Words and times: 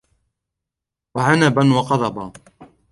وعنبا 1.15 1.73
وقضبا 1.75 2.31